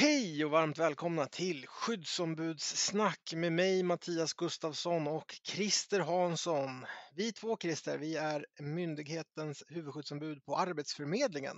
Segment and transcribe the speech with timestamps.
[0.00, 6.86] Hej och varmt välkomna till skyddsombudssnack med mig Mattias Gustafsson och Christer Hansson.
[7.14, 11.56] Vi två Christer, vi är myndighetens huvudskyddsombud på Arbetsförmedlingen.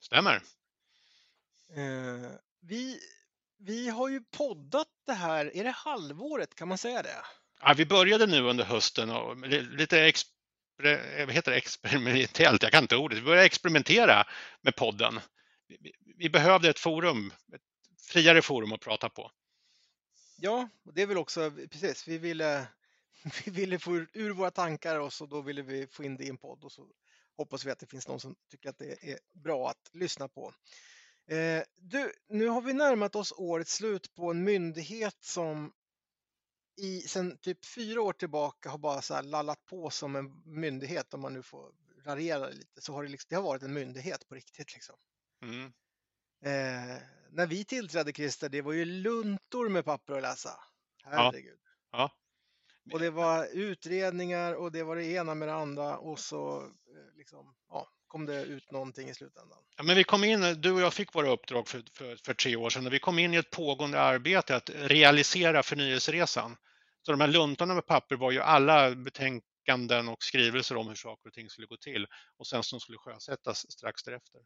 [0.00, 0.34] Stämmer.
[1.76, 2.30] Eh,
[2.60, 3.00] vi,
[3.58, 7.22] vi har ju poddat det här, är det halvåret, kan man säga det?
[7.60, 12.96] Ja, vi började nu under hösten och lite exper, heter det, experimentellt, jag kan inte
[12.96, 14.26] ordet, vi började experimentera
[14.62, 15.20] med podden
[16.16, 17.62] vi behövde ett forum, ett
[18.08, 19.30] friare forum att prata på.
[20.36, 22.08] Ja, det är väl också precis.
[22.08, 22.68] Vi ville,
[23.44, 26.28] vi ville få ur våra tankar och så då ville vi få in det i
[26.28, 26.88] en podd och så
[27.36, 30.54] hoppas vi att det finns någon som tycker att det är bra att lyssna på.
[31.26, 35.72] Eh, du, nu har vi närmat oss årets slut på en myndighet som
[36.76, 41.20] i sen typ fyra år tillbaka har bara så lallat på som en myndighet om
[41.20, 41.72] man nu får
[42.04, 44.96] raljera lite så har det, liksom, det har varit en myndighet på riktigt liksom.
[45.42, 45.72] Mm.
[46.44, 50.50] Eh, när vi tillträdde Christer, det var ju luntor med papper att läsa.
[51.04, 51.58] Herregud.
[51.92, 51.98] Ja.
[52.84, 52.94] ja.
[52.94, 57.16] Och det var utredningar och det var det ena med det andra och så eh,
[57.16, 59.58] liksom, ja, kom det ut någonting i slutändan.
[59.76, 62.56] Ja, men vi kom in, du och jag fick våra uppdrag för, för, för tre
[62.56, 66.56] år sedan och vi kom in i ett pågående arbete att realisera förnyelseresan.
[67.02, 71.28] Så de här luntorna med papper var ju alla betänkanden och skrivelser om hur saker
[71.28, 74.40] och ting skulle gå till och sen som skulle sjösättas strax därefter.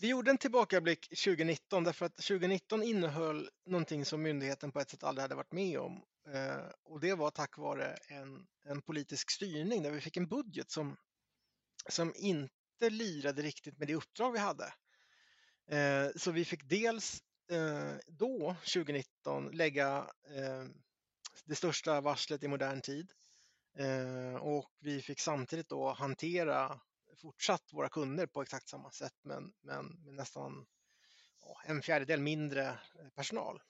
[0.00, 5.04] Vi gjorde en tillbakablick 2019 därför att 2019 innehöll någonting som myndigheten på ett sätt
[5.04, 6.02] aldrig hade varit med om.
[6.28, 10.70] Eh, och det var tack vare en, en politisk styrning där vi fick en budget
[10.70, 10.96] som,
[11.88, 14.72] som inte lirade riktigt med det uppdrag vi hade.
[15.68, 20.64] Eh, så vi fick dels eh, då, 2019, lägga eh,
[21.44, 23.12] det största varslet i modern tid.
[23.78, 26.80] Eh, och vi fick samtidigt då hantera
[27.14, 30.66] fortsatt våra kunder på exakt samma sätt men, men med nästan
[31.64, 33.62] en fjärdedel mindre eh, personal.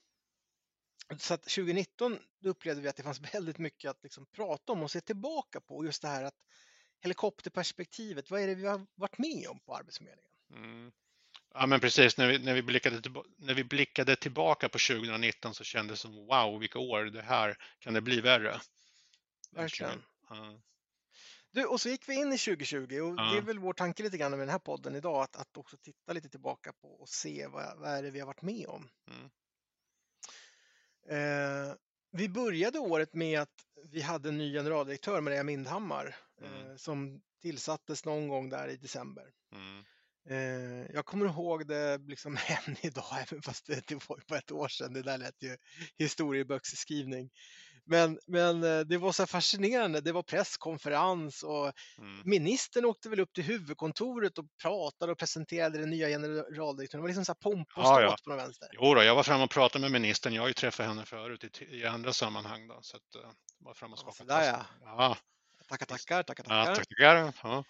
[1.19, 4.91] Så att 2019 upplevde vi att det fanns väldigt mycket att liksom prata om och
[4.91, 5.84] se tillbaka på.
[5.84, 6.37] Just det här att
[7.00, 10.31] helikopterperspektivet, vad är det vi har varit med om på Arbetsförmedlingen?
[10.50, 10.93] Mm.
[11.54, 15.65] Ja men precis, när vi, när, vi blickade när vi blickade tillbaka på 2019 så
[15.65, 18.60] kändes det som wow vilka år det här kan det bli värre.
[19.50, 20.03] Verkligen.
[20.28, 20.60] Ja.
[21.54, 23.32] Du, och så gick vi in i 2020 och ja.
[23.32, 25.76] det är väl vår tanke lite grann med den här podden idag att, att också
[25.76, 28.88] titta lite tillbaka på och se vad, vad är det vi har varit med om.
[29.10, 29.31] Mm.
[31.09, 31.75] Eh,
[32.10, 36.70] vi började året med att vi hade en ny generaldirektör, Maria Mindhammar, mm.
[36.70, 39.32] eh, som tillsattes någon gång där i december.
[39.53, 39.84] Mm.
[40.28, 42.36] Eh, jag kommer ihåg det liksom
[42.66, 44.92] än idag, även fast det, det var på ett år sedan.
[44.92, 45.56] Det där lät ju
[45.98, 47.31] historieböcksskrivning.
[47.87, 50.00] Men, men eh, det var så fascinerande.
[50.00, 52.22] Det var presskonferens och mm.
[52.25, 57.00] ministern åkte väl upp till huvudkontoret och pratade och presenterade den nya generaldirektören.
[57.00, 58.17] Det var liksom så här pomp och ståt ja, ja.
[58.25, 58.69] på någon vänster.
[58.72, 60.34] Jo då, jag var framme och pratade med ministern.
[60.34, 62.69] Jag har ju träffat henne förut i, i andra sammanhang.
[62.69, 65.16] Då, så att, uh, var framme och skakade ja, ja.
[65.69, 66.69] Tackar, tackar, tackar, tackar.
[66.69, 67.33] Ja, tackar.
[67.43, 67.65] Ja.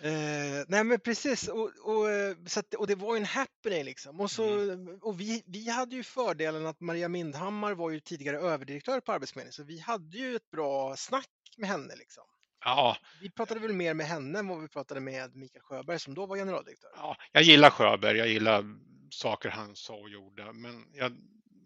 [0.00, 4.20] Eh, nej men precis, och, och, eh, så att, och det var en happening liksom.
[4.20, 4.98] Och, så, mm.
[5.02, 9.52] och vi, vi hade ju fördelen att Maria Mindhammar var ju tidigare överdirektör på Arbetsförmedlingen,
[9.52, 12.24] så vi hade ju ett bra snack med henne liksom.
[12.64, 12.96] Ja.
[13.20, 16.26] Vi pratade väl mer med henne än vad vi pratade med Mikael Sjöberg som då
[16.26, 16.90] var generaldirektör.
[16.96, 18.64] Ja, jag gillar Sjöberg, jag gillar
[19.10, 21.16] saker han sa och gjorde, men jag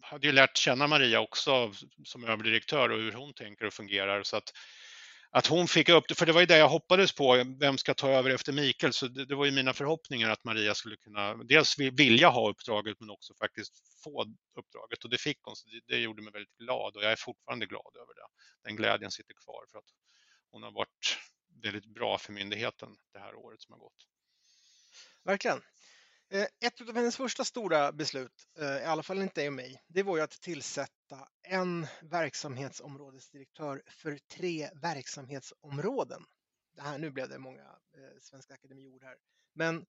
[0.02, 1.72] hade ju lärt känna Maria också
[2.04, 4.52] som överdirektör och hur hon tänker och fungerar så att
[5.30, 7.94] att hon fick upp det, för det var ju det jag hoppades på, vem ska
[7.94, 8.92] ta över efter Mikael?
[8.92, 13.00] Så det, det, var ju mina förhoppningar att Maria skulle kunna dels vilja ha uppdraget
[13.00, 13.72] men också faktiskt
[14.04, 15.56] få uppdraget och det fick hon.
[15.56, 18.26] Så det, det gjorde mig väldigt glad och jag är fortfarande glad över det.
[18.64, 19.88] Den glädjen sitter kvar för att
[20.50, 21.18] hon har varit
[21.62, 24.06] väldigt bra för myndigheten det här året som har gått.
[25.24, 25.60] Verkligen.
[26.30, 30.02] Eh, ett av hennes första stora beslut, eh, i alla fall inte och mig, det
[30.02, 36.24] var ju att tillsätta en verksamhetsområdesdirektör för tre verksamhetsområden.
[36.76, 39.16] Det här, nu blev det många eh, Svenska Akademiord här.
[39.54, 39.86] Men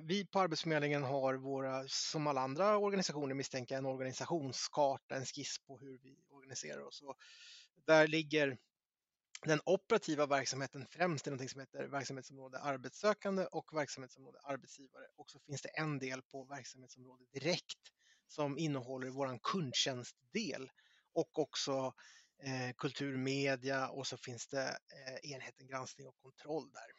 [0.00, 5.78] vi på Arbetsförmedlingen har våra, som alla andra organisationer misstänker, en organisationskarta, en skiss på
[5.78, 7.02] hur vi organiserar oss.
[7.02, 7.16] Och
[7.86, 8.58] där ligger
[9.44, 15.06] den operativa verksamheten främst i något som heter verksamhetsområde arbetssökande och verksamhetsområde arbetsgivare.
[15.16, 17.92] Och så finns det en del på verksamhetsområde direkt
[18.28, 20.70] som innehåller vår kundtjänstdel
[21.12, 21.94] och också
[22.42, 26.90] eh, kulturmedia och så finns det eh, enheten granskning och kontroll där.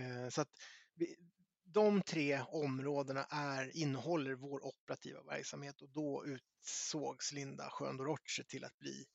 [0.00, 0.50] Eh, så att
[0.94, 1.16] vi,
[1.64, 8.78] de tre områdena är, innehåller vår operativa verksamhet och då utsågs Linda Schöndorotche till att
[8.78, 9.06] bli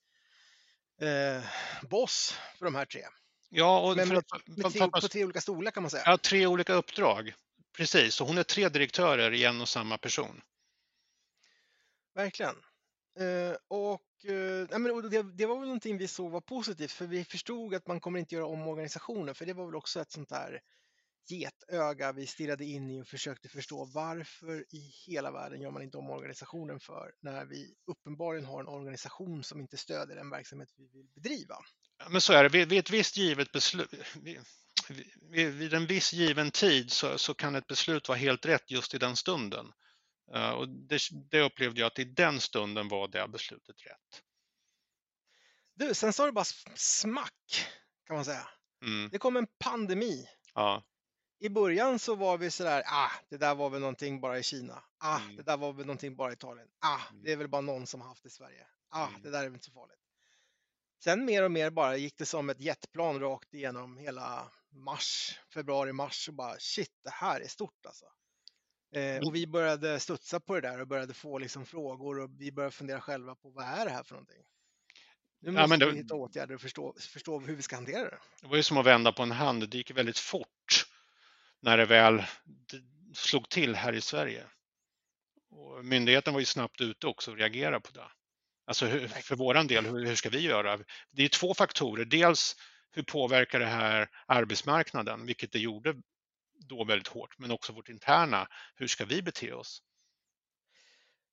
[1.01, 1.44] eh,
[1.90, 3.01] boss för de här tre.
[3.50, 6.04] Ja, och Men med, med tre, på tre olika stolar kan man säga.
[6.06, 7.34] Ja, tre olika uppdrag.
[7.78, 10.42] Precis, så hon är tre direktörer i en och samma person.
[12.16, 12.56] verkligen.
[13.19, 17.25] Eh, och, eh, men, det, det var väl någonting vi såg var positivt, för vi
[17.25, 20.30] förstod att man kommer inte göra om organisationen, för det var väl också ett sånt
[20.30, 20.62] där
[21.30, 25.98] getöga vi stirrade in i och försökte förstå varför i hela världen gör man inte
[25.98, 30.88] om organisationen för när vi uppenbarligen har en organisation som inte stödjer den verksamhet vi
[30.88, 31.56] vill bedriva.
[32.10, 34.40] Men så är det, vid, vid ett visst givet beslut, vid,
[35.22, 38.94] vid, vid en viss given tid så, så, kan ett beslut vara helt rätt just
[38.94, 39.66] i den stunden.
[40.36, 44.22] Uh, och det, det, upplevde jag att i den stunden var det beslutet rätt.
[45.76, 46.46] Du, sen sa det bara
[46.76, 47.68] smack
[48.08, 48.48] kan man säga.
[48.86, 49.10] Mm.
[49.10, 50.28] Det kom en pandemi.
[50.54, 50.84] Ja
[51.44, 54.84] i början så var vi sådär, ah, det där var väl någonting bara i Kina.
[54.98, 55.36] Ah, mm.
[55.36, 56.68] det där var väl någonting bara i Italien.
[56.80, 57.24] Ah, mm.
[57.24, 58.68] det är väl bara någon som har haft det i Sverige.
[58.90, 59.22] Ah, mm.
[59.22, 60.00] det där är väl inte så farligt.
[61.04, 65.94] Sen mer och mer bara gick det som ett jetplan rakt igenom hela mars, februari,
[65.94, 68.06] mars och bara shit, det här är stort alltså.
[68.95, 72.51] Eh, och vi började studsa på det där och började få liksom frågor och vi
[72.51, 74.44] började fundera själva på vad är det här för någonting?
[75.40, 75.92] Nu måste ja, det...
[75.92, 78.19] vi hitta åtgärder och förstå, förstå hur vi ska hantera det.
[78.42, 80.48] Det var ju som att vända på en hand, det gick väldigt fort
[81.63, 82.24] när det väl
[83.13, 84.44] slog till här i Sverige.
[85.51, 88.12] Och myndigheten var ju snabbt ute också och reagerade på det.
[88.65, 90.80] Alltså hur, för våran del, hur, hur ska vi göra?
[91.12, 92.06] Det är två faktorer.
[92.06, 92.56] Dels
[92.92, 95.95] hur påverkar det här arbetsmarknaden, vilket det gjorde
[96.69, 98.48] då väldigt hårt, men också vårt interna.
[98.75, 99.81] Hur ska vi bete oss?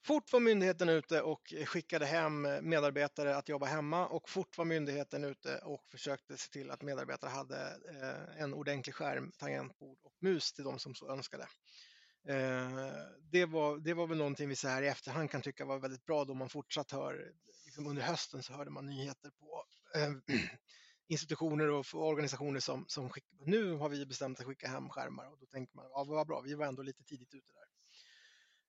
[0.03, 5.25] Fort var myndigheten ute och skickade hem medarbetare att jobba hemma och fort var myndigheten
[5.25, 7.57] ute och försökte se till att medarbetare hade
[7.89, 11.49] eh, en ordentlig skärm, tangentbord och mus till de som så önskade.
[12.29, 12.93] Eh,
[13.33, 16.07] det var, det var väl någonting vi så här i efterhand kan tycka var väldigt
[16.07, 17.33] bra då man fortsatt hör,
[17.65, 19.65] liksom under hösten så hörde man nyheter på
[19.99, 20.23] ehm,
[21.09, 25.39] institutioner och organisationer som, som skick, nu har vi bestämt att skicka hem skärmar och
[25.39, 27.70] då tänker man, ja vad bra, vi var ändå lite tidigt ute där.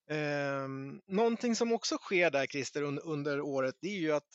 [0.10, 0.68] Eh,
[1.08, 4.28] någonting som också sker där Christer under, under året det är ju att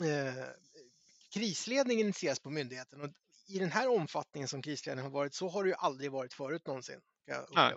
[0.00, 0.44] eh,
[1.34, 3.10] krisledning initieras på myndigheten och
[3.48, 6.66] i den här omfattningen som krisledning har varit så har det ju aldrig varit förut
[6.66, 7.00] någonsin.
[7.54, 7.74] Nej,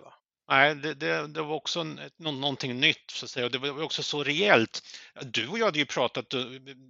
[0.48, 1.82] Nej det, det, det, var också
[2.16, 4.82] någonting nytt så att säga och det var också så rejält.
[5.22, 6.40] Du och jag hade ju pratat eh,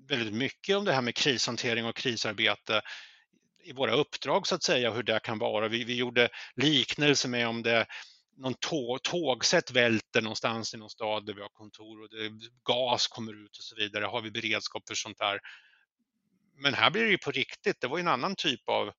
[0.09, 2.83] väldigt mycket om det här med krishantering och krisarbete
[3.65, 5.69] i våra uppdrag så att säga, hur det kan vara.
[5.69, 7.87] Vi, vi gjorde liknelser med om det
[8.39, 12.33] någon tåg, tågsätt välter någonstans i någon stad där vi har kontor och det,
[12.65, 14.05] gas kommer ut och så vidare.
[14.05, 15.41] Har vi beredskap för sånt där?
[16.55, 17.81] Men här blir det ju på riktigt.
[17.81, 18.93] Det var en annan typ av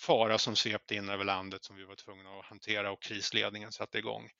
[0.00, 3.98] fara som svepte in över landet som vi var tvungna att hantera och krisledningen satte
[3.98, 4.30] igång.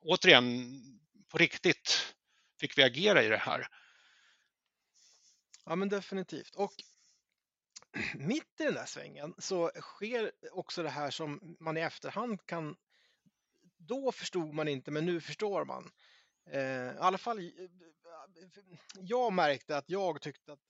[0.00, 0.80] Återigen,
[1.28, 2.14] på riktigt
[2.60, 3.66] fick vi agera i det här.
[5.64, 6.54] Ja men definitivt.
[6.54, 6.72] Och
[8.14, 12.76] mitt i den där svängen så sker också det här som man i efterhand kan
[13.86, 15.90] då förstod man inte, men nu förstår man.
[16.50, 16.60] Eh,
[16.94, 17.44] I alla fall, eh,
[19.00, 20.60] jag märkte att jag tyckte att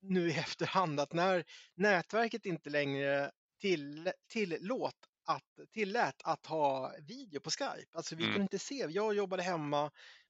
[0.00, 1.44] nu i efterhand att när
[1.74, 3.30] nätverket inte längre
[3.60, 7.88] till, tillåt att, tillät att ha video på Skype.
[7.92, 8.34] Alltså vi mm.
[8.34, 9.82] kunde inte se, jag jobbade hemma,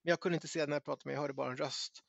[0.03, 2.03] men jag kunde inte se när jag pratade med, jag hörde bara en röst.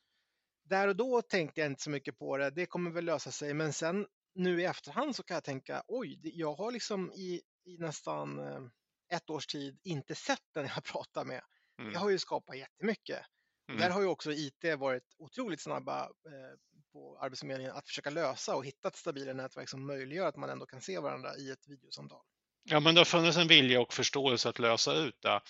[0.63, 3.53] Där och då tänkte jag inte så mycket på det, det kommer väl lösa sig,
[3.53, 7.77] men sen nu i efterhand så kan jag tänka, oj, jag har liksom i, i
[7.77, 8.61] nästan eh,
[9.09, 11.41] ett års tid inte sett den jag pratar med.
[11.81, 11.93] Mm.
[11.93, 13.19] Det har ju skapat jättemycket.
[13.69, 13.81] Mm.
[13.81, 16.57] Där har ju också IT varit otroligt snabba eh,
[16.93, 20.65] på Arbetsförmedlingen att försöka lösa och hitta ett stabilare nätverk som möjliggör att man ändå
[20.65, 22.21] kan se varandra i ett videosamtal.
[22.63, 25.41] Ja, men det har funnits en vilja och förståelse att lösa ut det.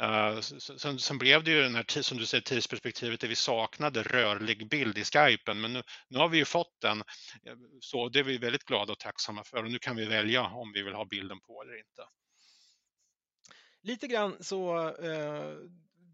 [0.00, 4.02] Uh, sen, sen, blev det ju den här, som du säger, tidsperspektivet där vi saknade
[4.02, 7.02] rörlig bild i skypen, men nu, nu har vi ju fått den.
[7.80, 10.72] Så det är vi väldigt glada och tacksamma för och nu kan vi välja om
[10.72, 12.02] vi vill ha bilden på eller inte
[13.84, 15.56] lite grann så eh,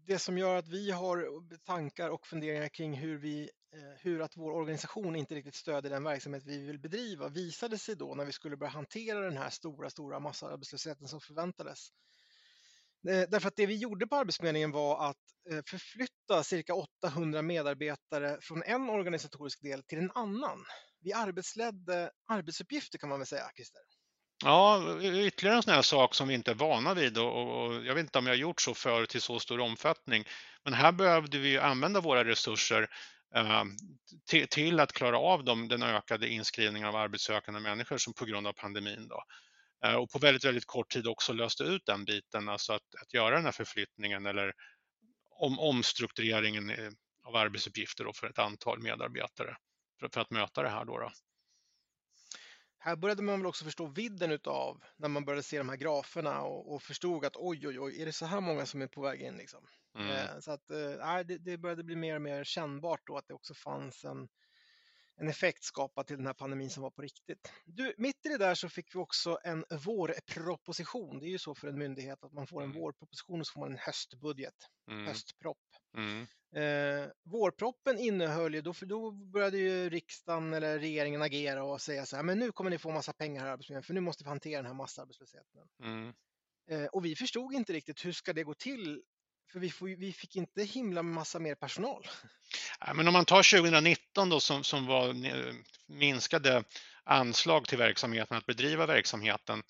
[0.07, 1.27] det som gör att vi har
[1.65, 6.03] tankar och funderingar kring hur, vi, eh, hur att vår organisation inte riktigt stöder den
[6.03, 9.89] verksamhet vi vill bedriva visade sig då när vi skulle börja hantera den här stora,
[9.89, 11.89] stora massarbetslösheten som förväntades.
[13.09, 15.17] Eh, därför att det vi gjorde på Arbetsförmedlingen var att
[15.51, 20.65] eh, förflytta cirka 800 medarbetare från en organisatorisk del till en annan.
[20.99, 23.81] Vi arbetsledde arbetsuppgifter kan man väl säga, Christer.
[24.43, 27.95] Ja, ytterligare en sån här sak som vi inte är vana vid och, och jag
[27.95, 30.23] vet inte om jag gjort så förut i så stor omfattning.
[30.63, 32.87] Men här behövde vi använda våra resurser
[33.35, 33.63] eh,
[34.29, 38.47] till, till, att klara av dem, den ökade inskrivningen av arbetssökande människor som på grund
[38.47, 39.07] av pandemin.
[39.07, 39.23] Då.
[39.85, 43.13] Eh, och på väldigt, väldigt kort tid också löste ut den biten, alltså att, att
[43.13, 44.53] göra den här förflyttningen eller
[45.29, 46.89] om, omstruktureringen eh,
[47.23, 49.55] av arbetsuppgifter för ett antal medarbetare
[49.99, 50.85] för, för, att möta det här.
[50.85, 51.11] Då, då
[52.83, 56.41] här började man väl också förstå vidden utav när man började se de här graferna
[56.41, 59.01] och, och förstod att oj, oj, oj, är det så här många som är på
[59.01, 59.67] väg in liksom?
[59.95, 60.11] Mm.
[60.11, 63.33] Eh, så att eh, det, det började bli mer och mer kännbart då att det
[63.33, 64.27] också fanns en,
[65.21, 67.51] en effekt skapad till den här pandemin som var på riktigt.
[67.65, 71.19] Du, mitt i det där så fick vi också en vårproposition.
[71.19, 72.81] Det är ju så för en myndighet att man får en Mm.
[72.81, 74.55] vårproposition och så får man en höstbudget,
[74.91, 75.07] Mm.
[75.07, 75.57] höstpropp.
[75.97, 76.27] Mm.
[76.55, 82.05] Eh, vårproppen innehöll ju, då, för då började ju riksdagen eller regeringen agera och säga
[82.05, 84.29] så här, men nu kommer ni få massa pengar här Arbetsförmedlingen för nu måste vi
[84.29, 85.67] hantera den här massarbetslösheten.
[85.83, 86.13] Mm.
[86.71, 89.03] Eh, och vi förstod inte riktigt hur ska det gå till?
[89.51, 92.07] För vi, får, vi fick inte himla massa mer personal.
[92.79, 95.53] Ja, men om man tar 2019 då som, som var eh,
[95.87, 96.63] minskade
[97.03, 99.63] anslag till verksamheten, att bedriva verksamheten,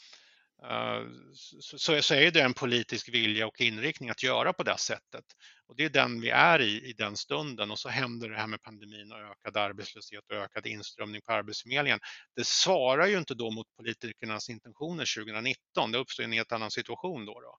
[0.64, 1.02] eh,
[1.34, 5.26] så, så så är det en politisk vilja och inriktning att göra på det sättet.
[5.68, 8.48] Och det är den vi är i, i den stunden och så händer det här
[8.48, 12.00] med pandemin och ökad arbetslöshet och ökad inströmning på Arbetsförmedlingen.
[12.36, 15.92] Det svarar ju inte då mot politikernas intentioner 2019.
[15.92, 17.42] Det uppstår en helt annan situation då.
[17.42, 17.58] då.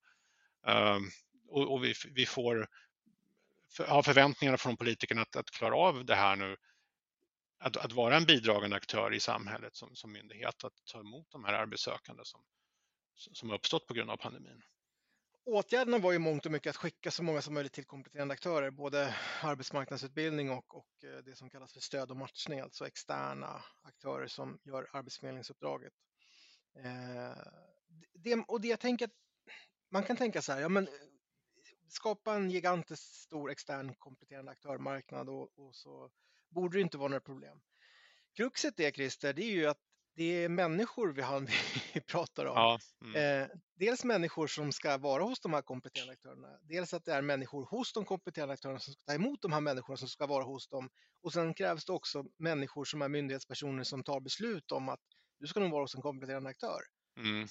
[0.70, 0.98] Eh,
[1.52, 2.68] och och vi, vi får
[3.76, 6.56] för, har förväntningar från politikerna att, att klara av det här nu.
[7.58, 11.44] Att, att vara en bidragande aktör i samhället som, som myndighet, att ta emot de
[11.44, 12.40] här arbetssökande som,
[13.14, 14.62] som har uppstått på grund av pandemin.
[15.44, 18.70] Åtgärderna var ju mångt och mycket att skicka så många som möjligt till kompletterande aktörer,
[18.70, 24.26] både arbetsmarknadsutbildning och, och eh, det som kallas för stöd och matchning, alltså externa aktörer
[24.26, 25.92] som gör arbetsförmedlingsuppdraget.
[26.76, 27.36] Eh,
[28.14, 29.10] det, och det jag tänker,
[29.90, 30.88] man kan tänka så här, ja men
[31.92, 36.10] skapa en gigantisk stor extern kompletterande aktörmarknad och, och så
[36.50, 37.60] borde det inte vara några problem.
[38.36, 39.78] Kruxet är Christer, det är ju att
[40.14, 41.40] det är människor vi, har,
[41.94, 42.54] vi pratar om.
[42.56, 46.48] Ja, mm, Eh, dels människor som ska vara hos de här kompletterande aktörerna.
[46.62, 49.60] Dels att det är människor hos de kompletterande aktörerna som ska ta emot de här
[49.60, 50.90] människorna som ska vara hos dem.
[51.22, 55.00] Och sen krävs det också människor som är myndighetspersoner som tar beslut om att
[55.38, 56.80] du ska nog vara hos en kompletterande aktör.
[57.16, 57.46] mm,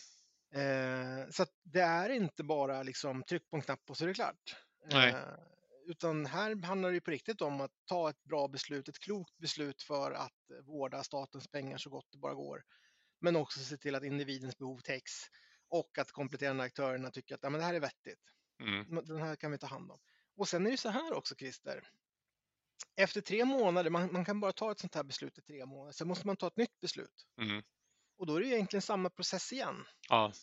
[0.55, 4.13] Eh, så det är inte bara liksom tryck på en knapp och så är det
[4.13, 4.55] klart.
[4.91, 5.15] Eh,
[5.86, 9.38] utan här handlar det ju på riktigt om att ta ett bra beslut, ett klokt
[9.38, 10.34] beslut för att
[10.65, 12.63] vårda statens pengar så gott det bara går.
[13.22, 15.13] Men också se till att individens behov täcks
[15.70, 18.22] och att kompletterande aktörerna tycker att ja, men det här är vettigt.
[18.62, 20.00] mm, Den här kan vi ta hand om.
[20.38, 21.88] Och sen är det så här också Christer.
[22.96, 25.91] Efter tre månader, man, man kan bara ta ett sånt här beslut i tre månader,
[25.91, 27.27] sen måste man ta ett nytt beslut.
[27.41, 27.63] mm.
[28.22, 29.86] Och då är det ju egentligen samma process igen.
[30.10, 30.34] Ja,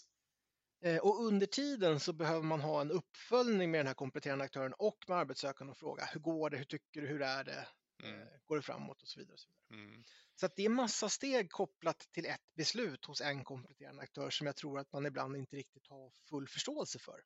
[0.84, 4.74] Eh, Och under tiden så behöver man ha en uppföljning med den här kompletterande aktören
[4.78, 7.68] och med arbetssökande och fråga hur går det, hur tycker du, hur är det,
[8.02, 9.34] mm, Eh, går det framåt och så vidare.
[9.34, 9.84] Och så vidare.
[9.88, 10.04] mm.
[10.34, 14.46] Så att det är massa steg kopplat till ett beslut hos en kompletterande aktör som
[14.46, 17.20] jag tror att man ibland inte riktigt har full förståelse för.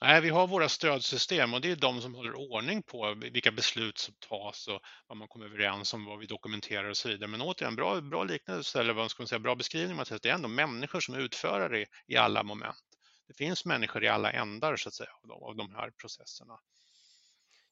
[0.00, 3.98] Nej, vi har våra stödsystem och det är de som håller ordning på vilka beslut
[3.98, 7.28] som tas och vad man kommer överens om, vad vi dokumenterar och så vidare.
[7.28, 10.20] Men återigen, bra, bra liknelse eller vad ska man säga, bra beskrivning Mattias.
[10.20, 12.76] Det är ändå människor som är utförare i, i alla moment.
[13.28, 16.58] Det finns människor i alla ändar så att säga av de, av de här processerna.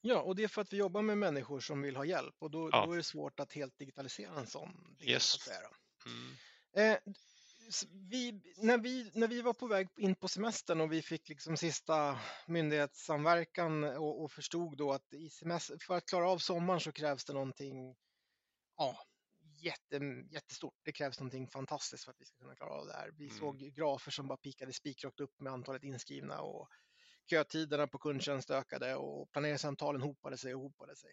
[0.01, 2.51] Ja, och det är för att vi jobbar med människor som vill ha hjälp och
[2.51, 2.87] då, Ja.
[2.87, 4.97] då är det svårt att helt digitalisera en sån.
[5.01, 5.37] Yes.
[6.07, 6.37] Mm.
[6.77, 6.99] Eh,
[8.11, 11.57] vi, när, vi, när vi var på väg in på semestern och vi fick liksom
[11.57, 16.93] sista myndighetssamverkan och, och förstod då att i semester, för att klara av sommaren så
[16.93, 17.97] krävs det någonting
[18.77, 18.97] ja,
[19.61, 19.97] jätte,
[20.31, 20.75] jättestort.
[20.83, 23.11] Det krävs någonting fantastiskt för att vi ska kunna klara av det här.
[23.19, 23.39] Vi Mm.
[23.39, 26.69] såg grafer som bara pikade spikrakt upp med antalet inskrivna och
[27.31, 31.11] kötiderna på kundtjänst ökade och planeringssamtalen hopade sig och hopade sig.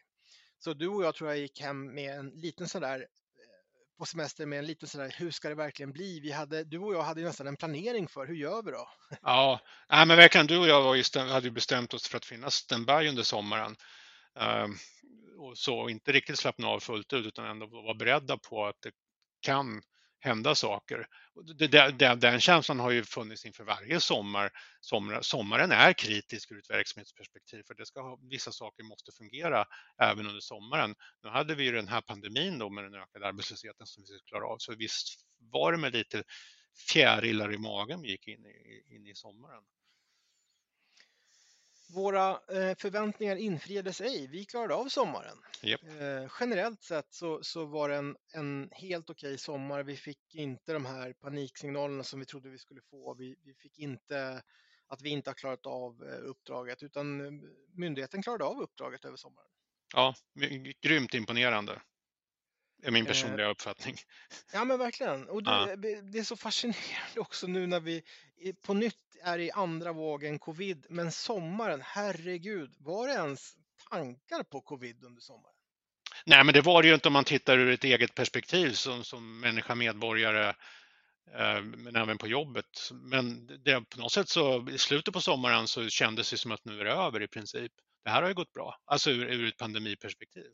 [0.58, 3.08] Så du och jag tror jag gick hem med en liten sådär
[3.98, 6.20] på semester med en liten sådär, hur ska det verkligen bli?
[6.20, 8.90] Vi hade, du och jag hade ju nästan en planering för, hur gör vi då?
[9.22, 12.18] Ja, nej, men verkligen du och jag var ju stäm- hade ju bestämt oss för
[12.18, 13.76] att finnas standby under sommaren.
[14.40, 14.76] Ehm,
[15.38, 18.92] och så inte riktigt slappna av fullt ut utan ändå vara beredda på att det
[19.42, 19.82] kan
[20.22, 21.08] hända saker.
[21.58, 24.52] Den, den, den känslan har ju funnits inför varje sommar.
[24.82, 29.66] Sommar, sommaren är kritisk ur ett verksamhetsperspektiv för det ska ha, vissa saker måste fungera
[30.02, 30.96] även under sommaren.
[31.24, 34.20] Nu hade vi ju den här pandemin då med den ökade arbetslösheten som vi skulle
[34.26, 36.24] klara av så visst var det med lite
[36.90, 39.64] fjärilar i magen vi gick in i, in i sommaren.
[41.94, 45.38] Våra eh, förväntningar infriades ej, vi klarade av sommaren.
[45.62, 45.84] Japp.
[45.84, 49.84] Eh, generellt sett så, så var det en, en helt okej sommar.
[49.84, 53.14] Vi fick inte de här paniksignalerna som vi trodde vi skulle få.
[53.14, 54.44] Vi, vi fick inte
[54.88, 57.40] att vi inte har klarat av eh, uppdraget utan
[57.74, 59.48] myndigheten klarade av uppdraget över sommaren.
[59.94, 60.16] Ja,
[60.82, 61.82] grymt imponerande.
[62.84, 63.96] Är min Eh, personliga uppfattning.
[64.54, 65.30] Ja men verkligen.
[65.30, 65.76] Och det, Ja.
[66.04, 68.04] det är så fascinerande också nu när vi
[68.62, 70.86] på nytt är i andra vågen covid.
[70.90, 73.54] Men sommaren, herregud, var det ens
[73.90, 75.56] tankar på covid under sommaren?
[76.26, 79.04] Nej, men det var det ju inte om man tittar ur ett eget perspektiv som,
[79.04, 80.50] som människa, medborgare,
[81.36, 82.90] eh, men även på jobbet.
[82.92, 86.66] Men det, på något sätt så i slutet på sommaren så kändes det som att
[86.66, 87.72] nu är det över i princip.
[88.04, 90.52] Det här har ju gått bra, alltså ur, ur ett pandemiperspektiv.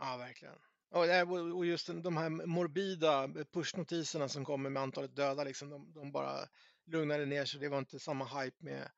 [0.00, 0.54] Ja, verkligen.
[0.90, 6.48] Och just de här morbida pushnotiserna som kommer med antalet döda, liksom, de, de bara
[6.86, 7.60] lugnade ner sig.
[7.60, 8.90] Det var inte samma hype med,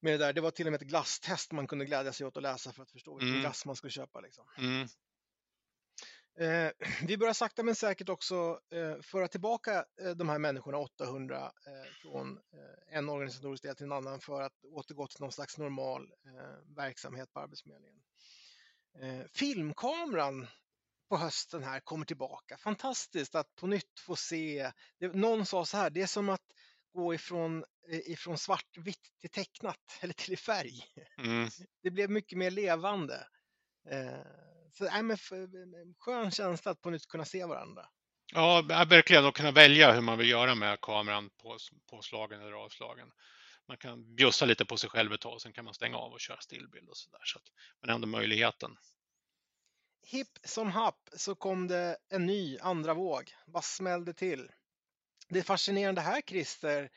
[0.00, 0.32] med det där.
[0.32, 2.82] Det var till och med ett glasstest man kunde glädja sig åt att läsa för
[2.82, 3.40] att förstå vilken mm.
[3.40, 4.20] glass man skulle köpa.
[4.20, 4.46] Liksom.
[4.58, 4.88] Mm.
[6.38, 6.72] Eh,
[7.06, 11.92] vi börjar sakta men säkert också eh, föra tillbaka eh, de här människorna, 800, eh,
[12.02, 16.12] från eh, en organisatorisk del till en annan för att återgå till någon slags normal
[16.26, 18.02] eh, verksamhet på Arbetsförmedlingen.
[19.34, 20.46] filmkameran
[21.08, 22.56] på hösten här kommer tillbaka.
[22.56, 24.72] Fantastiskt att på nytt få se.
[25.12, 26.42] Någon sa så här, det är som att
[26.94, 30.84] gå ifrån, ifrån svartvitt till tecknat eller till i färg.
[31.18, 31.48] Mm.
[31.82, 33.26] Det blev mycket mer levande.
[34.72, 35.16] Så, nej, men
[35.98, 37.86] skön känsla att på nytt kunna se varandra.
[38.32, 39.26] Ja, verkligen.
[39.26, 41.58] Och kunna välja hur man vill göra med kameran på,
[41.90, 43.08] påslagen eller avslagen.
[43.68, 46.20] Man kan bjussa lite på sig själv ett tag, sen kan man stänga av och
[46.20, 47.20] köra stillbild och sådär.
[47.24, 47.38] Så
[47.80, 48.76] men ändå möjligheten.
[50.08, 53.34] Hipp som happ så kom det en ny andra våg.
[53.46, 54.50] Vad smällde till?
[55.28, 56.90] Det fascinerande här Christer,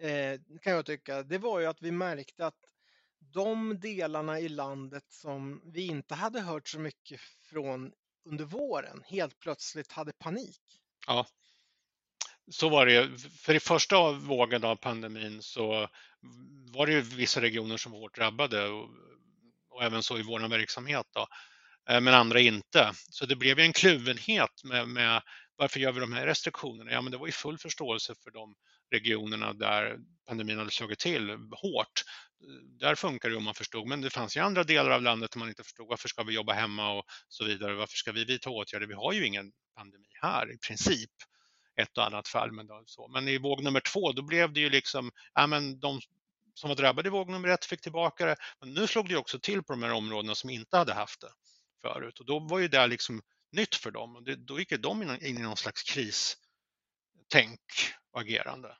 [0.00, 2.64] eh, kan jag tycka, det var ju att vi märkte att
[3.20, 7.92] de delarna i landet som vi inte hade hört så mycket från
[8.24, 10.60] under våren helt plötsligt hade panik.
[11.06, 11.26] Ja,
[12.50, 15.88] så var det För i första vågen av pandemin så
[16.72, 18.88] var det ju vissa regioner som var hårt drabbade och,
[19.70, 21.06] och även så i vår verksamhet.
[21.14, 21.26] Då.
[21.88, 22.92] Eh, men andra inte.
[23.10, 25.22] Så det blev en kluvenhet med, med
[25.56, 26.90] varför gör vi de här restriktionerna?
[26.90, 28.54] Ja, men det var ju full förståelse för de
[28.90, 32.02] regionerna där pandemin hade slagit till hårt.
[32.80, 35.38] Där funkar det om man förstod, men det fanns ju andra delar av landet där
[35.38, 37.74] man inte förstod varför ska vi jobba hemma och så vidare.
[37.74, 38.86] Varför ska vi vidta åtgärder?
[38.86, 41.10] Vi har ju ingen pandemi här i princip.
[41.80, 43.08] Ett och annat fall, men, då, så.
[43.08, 46.00] men i våg nummer två, då blev det ju liksom, ja men de
[46.54, 49.38] som var drabbade i våg nummer ett fick tillbaka det, men nu slog det också
[49.38, 51.28] till på de här områdena som inte hade haft det
[51.82, 54.16] förut och då var ju det liksom nytt för dem.
[54.16, 57.60] Och det, då gick de in, in i någon slags kristänk
[58.10, 58.76] och agerande.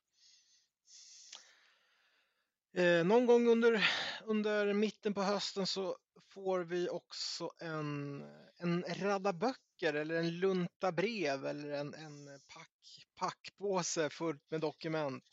[2.77, 3.91] Eh, någon gång under,
[4.25, 5.97] under mitten på hösten så
[6.35, 8.23] får vi också en,
[8.57, 15.25] en radda böcker eller en lunta brev eller en, en pack, packpåse fullt med dokument.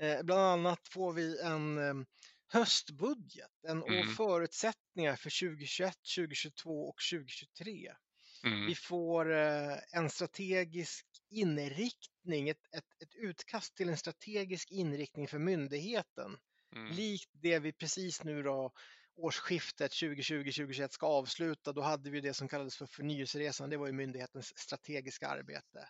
[0.00, 1.94] Eh, bland annat får vi en eh,
[2.52, 4.00] eh, höstbudget en, mm.
[4.00, 7.92] och förutsättningar för 2021, 2022 och 2023.
[8.44, 8.66] Mm.
[8.66, 15.38] Vi får eh, en strategisk inriktning, ett, ett, ett, utkast till en strategisk inriktning för
[15.38, 16.36] myndigheten.
[16.74, 16.92] Mm.
[16.92, 18.72] Likt det vi precis nu då
[19.16, 23.70] årsskiftet 2020-2021 ska avsluta, då hade vi det som kallades för förnyelseresan.
[23.70, 25.88] Det var ju myndighetens strategiska arbete.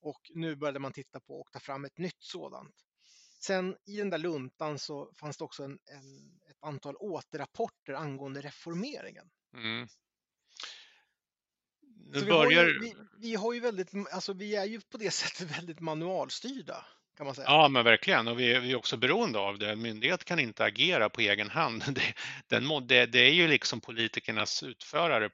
[0.00, 2.74] Och nu började man titta på och ta fram ett nytt sådant.
[3.38, 8.40] Sen i den där luntan så fanns det också en, en ett antal återrapporter angående
[8.40, 9.30] reformeringen.
[9.54, 9.88] Mm.
[12.12, 12.64] Nu vi, börjar...
[12.64, 15.80] har ju, vi, vi, har ju väldigt, alltså vi är ju på det sättet väldigt
[15.80, 16.86] manualstyrda.
[17.16, 17.46] Kan man säga.
[17.48, 18.28] Ja, men verkligen.
[18.28, 19.70] Och vi är, vi är också beroende av det.
[19.70, 21.84] En myndighet kan inte agera på egen hand.
[21.94, 22.14] Det,
[22.46, 25.30] den, det, det är ju liksom politikernas utförare,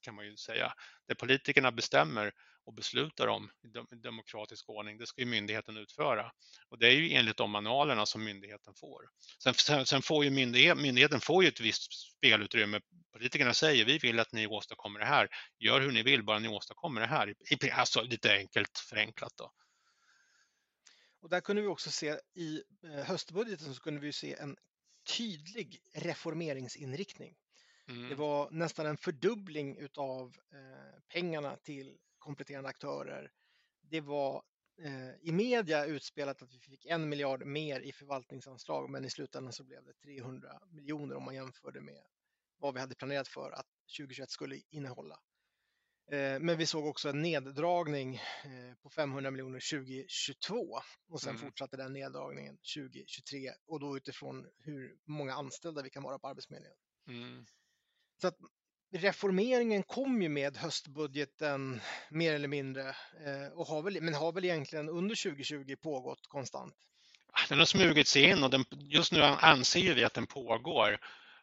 [0.00, 0.72] kan man ju säga.
[1.08, 2.32] Det politikerna bestämmer
[2.64, 3.50] och beslutar om
[3.92, 6.32] i demokratisk ordning, det ska ju myndigheten utföra.
[6.68, 9.08] Och det är ju enligt de manualerna som myndigheten får.
[9.38, 12.80] Sen, sen får ju myndighet, myndigheten får ju ett visst spelutrymme.
[13.12, 15.28] Politikerna säger vi vill att ni åstadkommer det här.
[15.58, 17.34] Gör hur ni vill, bara ni åstadkommer det här.
[17.72, 19.52] Alltså lite enkelt förenklat då.
[21.22, 24.56] Och där kunde vi också se i eh, höstbudgeten så kunde vi se en
[25.16, 27.36] tydlig reformeringsinriktning.
[27.88, 28.08] Mm.
[28.08, 33.32] Det var nästan en fördubbling utav eh, pengarna till kompletterande aktörer.
[33.80, 34.42] Det var
[34.82, 39.52] eh, i media utspelat att vi fick en miljard mer i förvaltningsanslag, men i slutändan
[39.52, 42.02] så blev det 300 miljoner om man jämförde med
[42.58, 43.66] vad vi hade planerat för att
[43.98, 45.20] 2021 skulle innehålla.
[46.10, 51.42] Eh, men vi såg också en neddragning eh, på 500 miljoner 2022 och sen mm.
[51.42, 56.78] fortsatte den neddragningen 2023 och då utifrån hur många anställda vi kan vara på Arbetsförmedlingen.
[57.08, 57.46] Mm.
[58.20, 58.38] Så att
[58.92, 64.44] reformeringen kom ju med höstbudgeten mer eller mindre eh, och har väl, men har väl
[64.44, 66.74] egentligen under 2020 pågått konstant.
[67.32, 70.98] Ah, den har smugit sig in och den, just nu anser vi att den pågår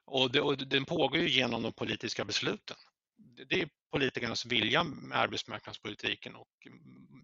[0.06, 2.78] och, det, och den pågår ju genom de politiska besluten.
[3.50, 6.68] Det är politikernas vilja med arbetsmarknadspolitiken och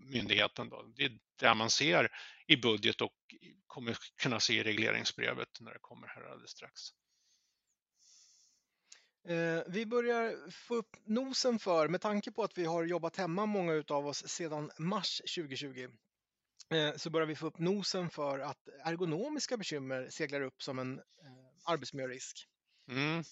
[0.05, 0.69] myndigheten.
[0.69, 0.83] Då.
[0.95, 2.09] Det är det man ser
[2.47, 3.13] i budget och
[3.67, 6.81] kommer kunna se i regleringsbrevet när det kommer här alldeles strax.
[9.27, 13.45] Eh, vi börjar få upp nosen för, med tanke på att vi har jobbat hemma
[13.45, 15.87] många av oss sedan mars 2020,
[16.69, 20.99] eh, så börjar vi få upp nosen för att ergonomiska bekymmer seglar upp som en
[20.99, 21.03] eh,
[21.63, 22.47] arbetsmiljörisk.
[22.89, 23.23] Mm.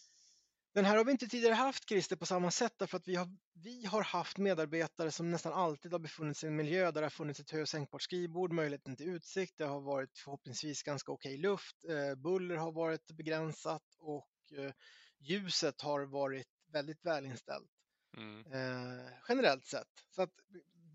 [0.73, 3.27] Den här har vi inte tidigare haft, Christer, på samma sätt därför att vi har,
[3.53, 7.05] vi har haft medarbetare som nästan alltid har befunnit sig i en miljö där det
[7.05, 11.11] har funnits ett hö och sänkbart skrivbord, möjligheten till utsikt, det har varit förhoppningsvis ganska
[11.11, 11.75] okej luft,
[12.17, 14.27] buller har varit begränsat och
[15.21, 17.71] ljuset har varit väldigt välinställt
[18.17, 18.39] Mm.
[18.39, 19.87] eh, generellt sett.
[20.15, 20.29] Så att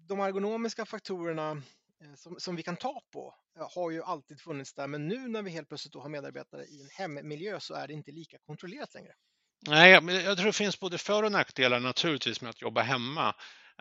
[0.08, 4.74] de ergonomiska faktorerna eh, som, som vi kan ta på eh, har ju alltid funnits
[4.74, 7.92] där, men nu när vi helt plötsligt har medarbetare i en hemmiljö så är det
[7.92, 9.12] inte lika kontrollerat längre.
[9.66, 13.28] Nej, men jag tror det finns både för och nackdelar naturligtvis med att jobba hemma.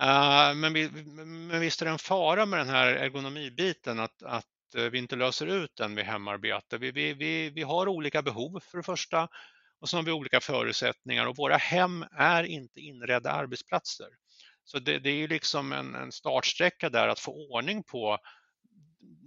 [0.02, 0.90] Uh, men, vi,
[1.26, 4.46] men visst är det en fara med den här ergonomibiten att, att
[4.92, 6.78] vi inte löser ut den vid hemarbete.
[6.78, 9.30] Vi, vi, vi, vi har olika behov för det första
[9.80, 14.08] och så har vi olika förutsättningar och våra hem är inte inredda arbetsplatser.
[14.64, 18.18] Så det, det är liksom en, en startsträcka där att få ordning på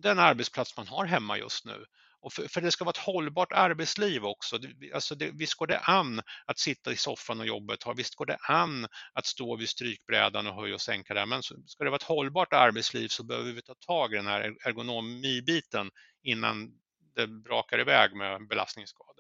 [0.03, 1.85] den arbetsplats man har hemma just nu.
[2.21, 4.59] Och för, för det ska vara ett hållbart arbetsliv också.
[4.95, 7.95] Alltså det, visst går det an att sitta i soffan och jobbet har.
[7.95, 11.27] Visst går det an att stå vid strykbrädan och höja och sänka där.
[11.27, 14.41] Men ska det vara ett hållbart arbetsliv så behöver vi ta tag i den här
[14.41, 15.91] ergonomibiten
[16.23, 16.71] innan
[17.15, 19.18] det brakar iväg med belastningsskador.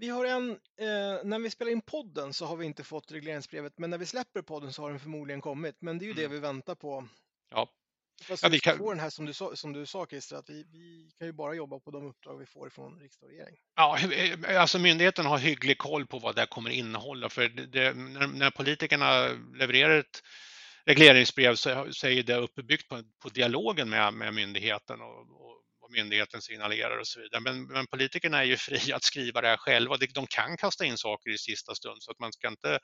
[0.00, 3.72] Vi har en, eh, när vi spelar in podden så har vi inte fått regleringsbrevet,
[3.78, 5.76] men när vi släpper podden så har den förmodligen kommit.
[5.80, 6.22] Men det är ju mm.
[6.22, 7.08] det vi väntar på.
[7.50, 7.68] Ja.
[8.22, 8.78] Fast ja, vi kan...
[8.78, 11.32] får den här som du sa, som du sa Christer, att vi, vi, kan ju
[11.32, 13.56] bara jobba på de uppdrag vi får från riksdag och regering.
[13.76, 18.26] Ja, eh, alltså myndigheten har hygglig koll på vad det kommer innehålla, för det, när,
[18.26, 20.22] när politikerna levererar ett
[20.84, 25.59] regleringsbrev så, så är det uppbyggt på, på dialogen med, med myndigheten och, och
[25.90, 27.40] myndigheten signalerar och så vidare.
[27.40, 29.96] Men, men politikerna är ju fria att skriva det här själva.
[30.14, 32.78] De kan kasta in saker i sista stund så att man ska inte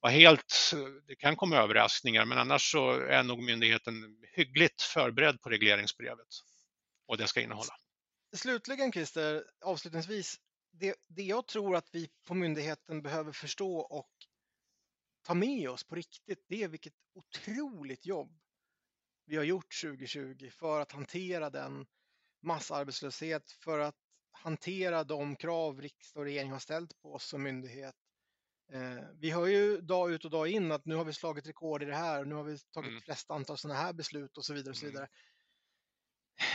[0.00, 0.72] vara helt...
[1.06, 3.94] Det kan komma överraskningar men annars så är nog myndigheten
[4.32, 6.28] hyggligt förberedd på regleringsbrevet
[7.06, 7.74] och det ska innehålla.
[8.36, 10.36] Slutligen Christer, avslutningsvis.
[10.70, 14.10] Det, det jag tror att vi på myndigheten behöver förstå och
[15.22, 18.38] ta med oss på riktigt, det är vilket otroligt jobb
[19.24, 21.86] vi har gjort 2020 för att hantera den
[22.42, 23.96] massarbetslöshet för att
[24.32, 27.94] hantera de krav riksdag och regering har ställt på oss som myndighet.
[28.72, 31.82] Eh, vi hör ju dag ut och dag in att nu har vi slagit rekord
[31.82, 33.02] i det här, nu har vi tagit mm.
[33.02, 34.70] flest antal sådana här beslut och så vidare.
[34.70, 34.92] Och så mm.
[34.92, 35.08] vidare.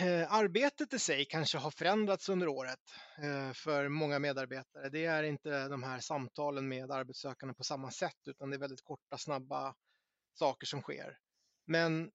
[0.01, 2.79] Eh, arbetet i sig kanske har förändrats under året
[3.17, 4.89] eh, för många medarbetare.
[4.89, 8.83] Det är inte de här samtalen med arbetssökande på samma sätt utan det är väldigt
[8.83, 9.75] korta, snabba
[10.33, 11.17] saker som sker.
[11.65, 12.11] Men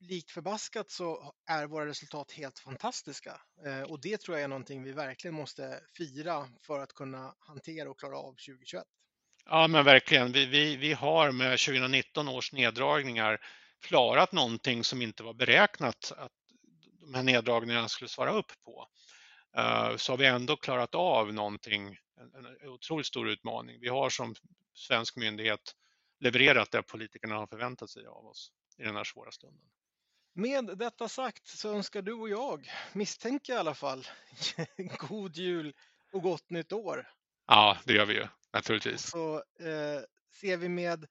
[0.00, 4.82] likt förbaskat så är våra resultat helt fantastiska eh, och det tror jag är någonting
[4.82, 8.84] vi verkligen måste fira för att kunna hantera och klara av 2021.
[9.44, 10.32] Ja, men verkligen.
[10.32, 13.40] Vi, vi, vi har med 2019 års neddragningar
[13.80, 16.32] klarat någonting som inte var beräknat att
[17.00, 18.88] de här neddragningarna skulle svara upp på.
[19.56, 21.96] Eh, så har vi ändå klarat av någonting,
[22.62, 23.80] en otroligt stor utmaning.
[23.80, 24.34] Vi har som
[24.74, 25.76] svensk myndighet
[26.20, 29.64] levererat det politikerna har förväntat sig av oss i den här svåra stunden.
[30.34, 34.06] Med detta sagt så önskar du och jag, misstänker i alla fall,
[35.08, 35.74] god jul
[36.12, 37.08] och gott nytt år.
[37.46, 39.10] Ja, det gör vi ju naturligtvis.
[39.10, 40.00] Så eh,
[40.32, 41.06] ser vi med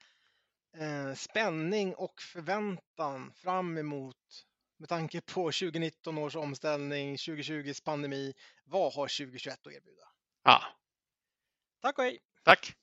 [0.78, 4.46] eh, spänning och förväntan fram emot,
[4.78, 10.08] med tanke på 2019 års omställning, 2020s pandemi, vad har 2021 att erbjuda?
[10.44, 10.64] Ja.
[11.82, 12.20] Tack och hej!
[12.44, 12.76] Tack!